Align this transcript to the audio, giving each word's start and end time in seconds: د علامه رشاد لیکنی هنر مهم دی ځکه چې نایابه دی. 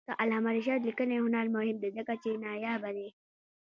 د 0.07 0.09
علامه 0.21 0.51
رشاد 0.57 0.81
لیکنی 0.89 1.17
هنر 1.25 1.45
مهم 1.55 1.77
دی 1.81 1.89
ځکه 1.97 2.13
چې 2.23 2.29
نایابه 2.45 2.89
دی. 2.97 3.07